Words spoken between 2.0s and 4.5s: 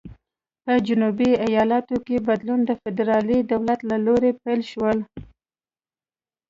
کې بدلون د فدرالي دولت له لوري